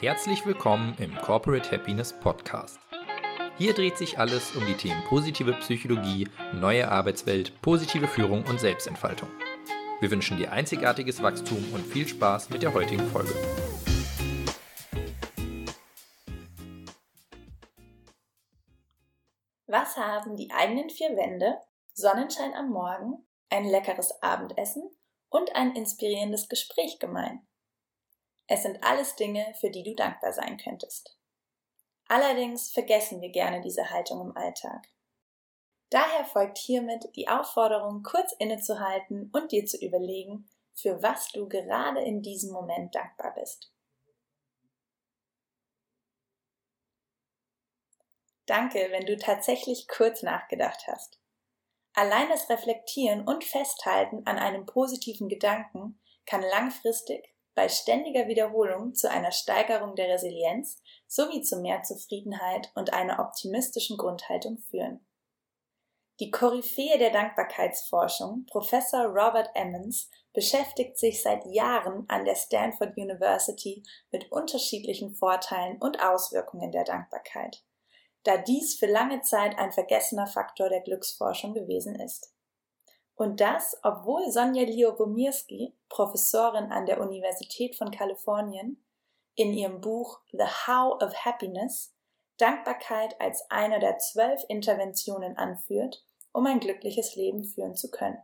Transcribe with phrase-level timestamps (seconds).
[0.00, 2.78] Herzlich willkommen im Corporate Happiness Podcast.
[3.56, 9.30] Hier dreht sich alles um die Themen positive Psychologie, neue Arbeitswelt, positive Führung und Selbstentfaltung.
[10.00, 13.32] Wir wünschen dir einzigartiges Wachstum und viel Spaß mit der heutigen Folge.
[19.66, 21.58] Was haben die eigenen vier Wände,
[21.94, 24.90] Sonnenschein am Morgen, ein leckeres Abendessen
[25.30, 27.46] und ein inspirierendes Gespräch gemein?
[28.48, 31.18] Es sind alles Dinge, für die du dankbar sein könntest.
[32.08, 34.88] Allerdings vergessen wir gerne diese Haltung im Alltag.
[35.90, 42.00] Daher folgt hiermit die Aufforderung, kurz innezuhalten und dir zu überlegen, für was du gerade
[42.02, 43.72] in diesem Moment dankbar bist.
[48.46, 51.18] Danke, wenn du tatsächlich kurz nachgedacht hast.
[51.94, 59.10] Allein das Reflektieren und Festhalten an einem positiven Gedanken kann langfristig bei ständiger Wiederholung zu
[59.10, 65.04] einer Steigerung der Resilienz sowie zu mehr Zufriedenheit und einer optimistischen Grundhaltung führen.
[66.20, 73.82] Die Koryphäe der Dankbarkeitsforschung, Professor Robert Emmons, beschäftigt sich seit Jahren an der Stanford University
[74.10, 77.64] mit unterschiedlichen Vorteilen und Auswirkungen der Dankbarkeit,
[78.22, 82.35] da dies für lange Zeit ein vergessener Faktor der Glücksforschung gewesen ist.
[83.16, 88.84] Und das, obwohl Sonja Liobomirski, Professorin an der Universität von Kalifornien,
[89.34, 91.94] in ihrem Buch The How of Happiness
[92.38, 98.18] Dankbarkeit als eine der zwölf Interventionen anführt, um ein glückliches Leben führen zu können.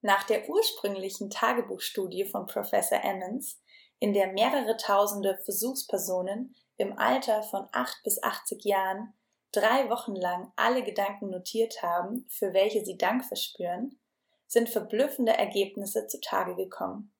[0.00, 3.60] Nach der ursprünglichen Tagebuchstudie von Professor Emmons,
[3.98, 9.14] in der mehrere tausende Versuchspersonen im Alter von 8 bis 80 Jahren
[9.54, 13.98] drei Wochen lang alle Gedanken notiert haben, für welche sie Dank verspüren,
[14.46, 17.12] sind verblüffende Ergebnisse zutage gekommen.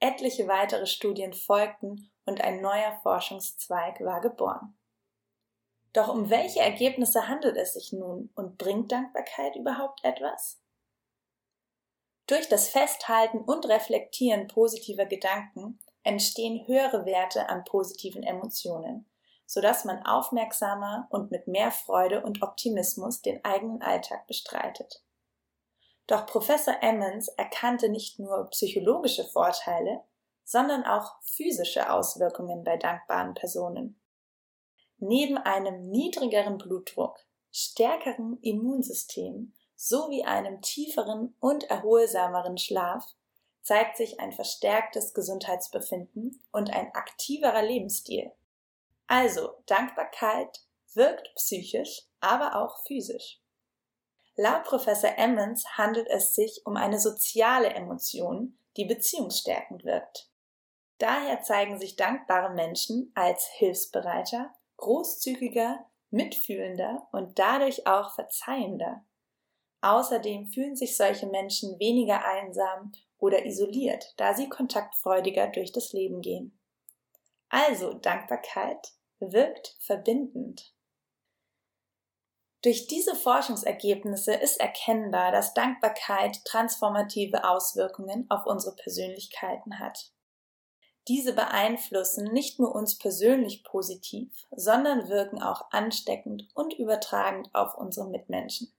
[0.00, 4.76] Etliche weitere Studien folgten und ein neuer Forschungszweig war geboren.
[5.92, 10.60] Doch um welche Ergebnisse handelt es sich nun und bringt Dankbarkeit überhaupt etwas?
[12.26, 19.09] Durch das Festhalten und Reflektieren positiver Gedanken entstehen höhere Werte an positiven Emotionen,
[19.50, 25.02] sodass man aufmerksamer und mit mehr Freude und Optimismus den eigenen Alltag bestreitet.
[26.06, 30.04] Doch Professor Emmons erkannte nicht nur psychologische Vorteile,
[30.44, 34.00] sondern auch physische Auswirkungen bei dankbaren Personen.
[34.98, 37.18] Neben einem niedrigeren Blutdruck,
[37.50, 43.04] stärkeren Immunsystem sowie einem tieferen und erholsameren Schlaf
[43.62, 48.30] zeigt sich ein verstärktes Gesundheitsbefinden und ein aktiverer Lebensstil.
[49.12, 50.60] Also, Dankbarkeit
[50.94, 53.40] wirkt psychisch, aber auch physisch.
[54.36, 60.30] Laut Professor Emmons handelt es sich um eine soziale Emotion, die beziehungsstärkend wirkt.
[60.98, 69.04] Daher zeigen sich dankbare Menschen als hilfsbereiter, großzügiger, mitfühlender und dadurch auch verzeihender.
[69.80, 76.20] Außerdem fühlen sich solche Menschen weniger einsam oder isoliert, da sie kontaktfreudiger durch das Leben
[76.20, 76.56] gehen.
[77.48, 80.74] Also Dankbarkeit wirkt verbindend.
[82.62, 90.12] Durch diese Forschungsergebnisse ist erkennbar, dass Dankbarkeit transformative Auswirkungen auf unsere Persönlichkeiten hat.
[91.08, 98.08] Diese beeinflussen nicht nur uns persönlich positiv, sondern wirken auch ansteckend und übertragend auf unsere
[98.08, 98.72] Mitmenschen.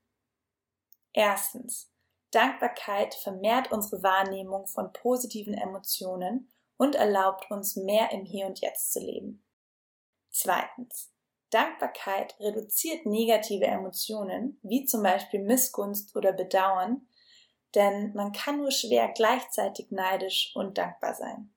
[1.12, 1.90] Erstens.
[2.30, 8.92] Dankbarkeit vermehrt unsere Wahrnehmung von positiven Emotionen und erlaubt uns mehr im Hier und Jetzt
[8.92, 9.44] zu leben.
[10.32, 11.10] Zweitens.
[11.50, 17.06] Dankbarkeit reduziert negative Emotionen, wie zum Beispiel Missgunst oder Bedauern,
[17.74, 21.54] denn man kann nur schwer gleichzeitig neidisch und dankbar sein.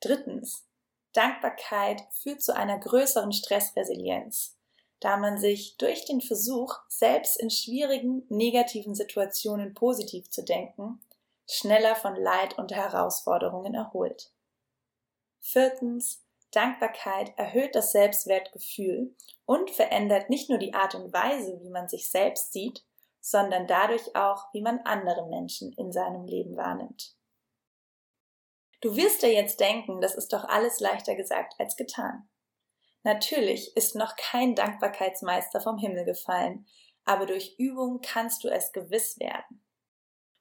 [0.00, 0.66] Drittens.
[1.12, 4.56] Dankbarkeit führt zu einer größeren Stressresilienz,
[5.00, 11.00] da man sich durch den Versuch, selbst in schwierigen, negativen Situationen positiv zu denken,
[11.48, 14.30] schneller von Leid und Herausforderungen erholt.
[15.40, 16.22] Viertens.
[16.50, 19.14] Dankbarkeit erhöht das Selbstwertgefühl
[19.46, 22.84] und verändert nicht nur die Art und Weise, wie man sich selbst sieht,
[23.20, 27.14] sondern dadurch auch, wie man andere Menschen in seinem Leben wahrnimmt.
[28.80, 32.28] Du wirst dir jetzt denken, das ist doch alles leichter gesagt als getan.
[33.02, 36.66] Natürlich ist noch kein Dankbarkeitsmeister vom Himmel gefallen,
[37.04, 39.62] aber durch Übung kannst du es gewiss werden.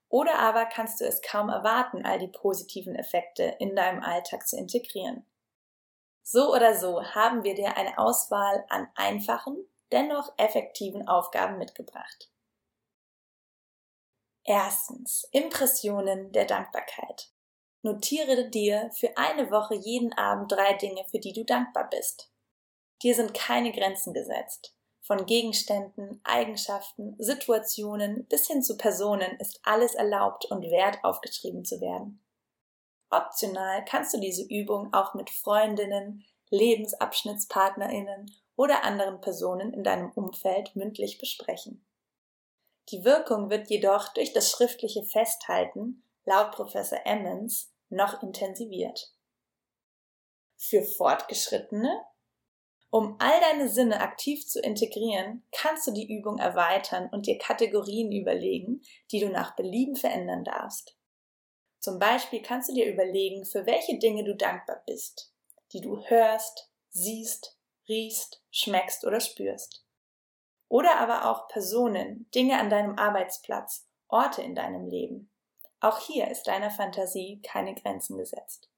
[0.09, 4.57] Oder aber kannst du es kaum erwarten, all die positiven Effekte in deinem Alltag zu
[4.57, 5.25] integrieren.
[6.23, 9.57] So oder so haben wir dir eine Auswahl an einfachen,
[9.91, 12.29] dennoch effektiven Aufgaben mitgebracht.
[14.43, 17.31] Erstens Impressionen der Dankbarkeit.
[17.81, 22.31] Notiere dir für eine Woche jeden Abend drei Dinge, für die du dankbar bist.
[23.01, 24.75] Dir sind keine Grenzen gesetzt.
[25.01, 31.79] Von Gegenständen, Eigenschaften, Situationen bis hin zu Personen ist alles erlaubt und wert aufgeschrieben zu
[31.79, 32.21] werden.
[33.09, 40.75] Optional kannst du diese Übung auch mit Freundinnen, Lebensabschnittspartnerinnen oder anderen Personen in deinem Umfeld
[40.75, 41.85] mündlich besprechen.
[42.89, 49.13] Die Wirkung wird jedoch durch das schriftliche Festhalten, laut Professor Emmons, noch intensiviert.
[50.57, 52.03] Für Fortgeschrittene
[52.91, 58.11] um all deine Sinne aktiv zu integrieren, kannst du die Übung erweitern und dir Kategorien
[58.11, 60.95] überlegen, die du nach Belieben verändern darfst.
[61.79, 65.33] Zum Beispiel kannst du dir überlegen, für welche Dinge du dankbar bist,
[65.71, 69.85] die du hörst, siehst, riechst, schmeckst oder spürst.
[70.67, 75.31] Oder aber auch Personen, Dinge an deinem Arbeitsplatz, Orte in deinem Leben.
[75.79, 78.69] Auch hier ist deiner Fantasie keine Grenzen gesetzt.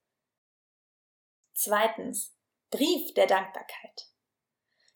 [1.52, 2.34] Zweitens,
[2.72, 4.08] Brief der Dankbarkeit.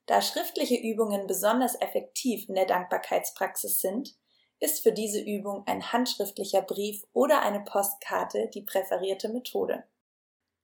[0.06, 4.16] Da schriftliche Übungen besonders effektiv in der Dankbarkeitspraxis sind,
[4.58, 9.84] ist für diese Übung ein handschriftlicher Brief oder eine Postkarte die präferierte Methode.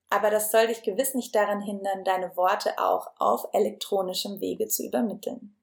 [0.09, 4.85] Aber das soll dich gewiss nicht daran hindern, deine Worte auch auf elektronischem Wege zu
[4.85, 5.55] übermitteln.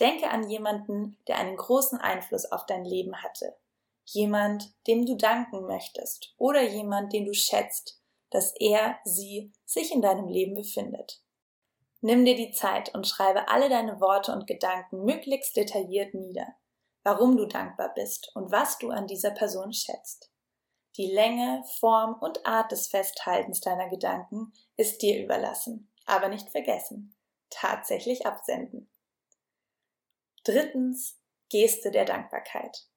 [0.00, 3.56] Denke an jemanden, der einen großen Einfluss auf dein Leben hatte.
[4.04, 8.00] Jemand, dem du danken möchtest oder jemand, den du schätzt,
[8.30, 11.22] dass er, sie sich in deinem Leben befindet.
[12.00, 16.54] Nimm dir die Zeit und schreibe alle deine Worte und Gedanken möglichst detailliert nieder,
[17.06, 20.32] warum du dankbar bist und was du an dieser Person schätzt.
[20.96, 27.14] Die Länge, Form und Art des Festhaltens deiner Gedanken ist dir überlassen, aber nicht vergessen.
[27.48, 28.90] Tatsächlich absenden.
[30.42, 31.16] Drittens,
[31.48, 32.88] Geste der Dankbarkeit.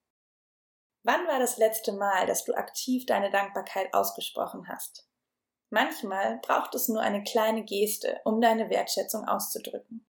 [1.03, 5.07] Wann war das letzte Mal, dass du aktiv deine Dankbarkeit ausgesprochen hast?
[5.69, 10.08] Manchmal braucht es nur eine kleine Geste, um deine Wertschätzung auszudrücken.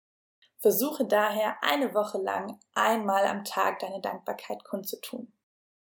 [0.62, 5.34] Versuche daher eine Woche lang einmal am Tag deine Dankbarkeit kundzutun.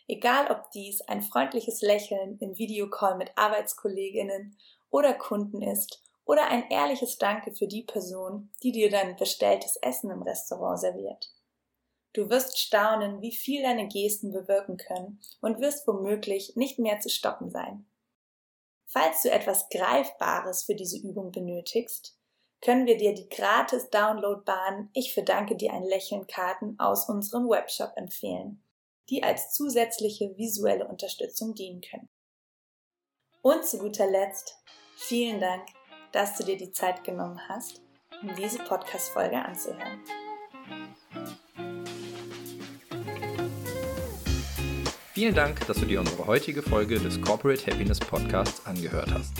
[0.08, 4.56] Egal ob dies ein freundliches Lächeln im Videocall mit Arbeitskolleginnen
[4.90, 10.10] oder Kunden ist oder ein ehrliches Danke für die Person, die dir dein bestelltes Essen
[10.10, 11.30] im Restaurant serviert.
[12.14, 17.10] Du wirst staunen, wie viel deine Gesten bewirken können und wirst womöglich nicht mehr zu
[17.10, 17.84] stoppen sein.
[18.86, 22.16] Falls du etwas Greifbares für diese Übung benötigst,
[22.64, 27.92] können wir dir die gratis downloadbaren Ich verdanke dir ein Lächeln Karten aus unserem Webshop
[27.96, 28.62] empfehlen,
[29.10, 32.08] die als zusätzliche visuelle Unterstützung dienen können.
[33.42, 34.56] Und zu guter Letzt,
[34.96, 35.66] vielen Dank,
[36.12, 37.82] dass du dir die Zeit genommen hast,
[38.22, 40.02] um diese Podcast-Folge anzuhören.
[45.12, 49.34] Vielen Dank, dass du dir unsere heutige Folge des Corporate Happiness Podcasts angehört hast.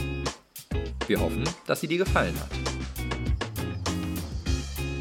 [1.06, 2.93] Wir hoffen, dass sie dir gefallen hat.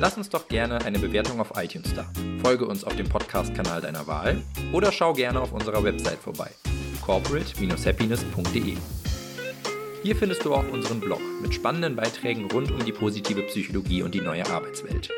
[0.03, 2.05] Lass uns doch gerne eine Bewertung auf iTunes da.
[2.43, 4.41] Folge uns auf dem Podcast-Kanal deiner Wahl
[4.73, 6.51] oder schau gerne auf unserer Website vorbei
[7.05, 8.75] corporate-happiness.de.
[10.03, 14.13] Hier findest du auch unseren Blog mit spannenden Beiträgen rund um die positive Psychologie und
[14.13, 15.09] die neue Arbeitswelt.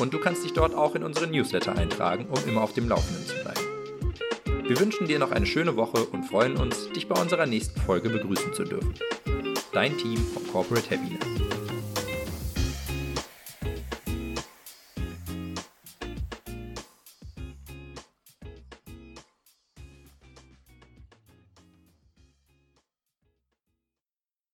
[0.00, 3.24] Und du kannst dich dort auch in unseren Newsletter eintragen, um immer auf dem Laufenden
[3.24, 4.66] zu bleiben.
[4.66, 8.10] Wir wünschen dir noch eine schöne Woche und freuen uns, dich bei unserer nächsten Folge
[8.10, 8.94] begrüßen zu dürfen.
[9.72, 11.63] Dein Team von Corporate Happiness.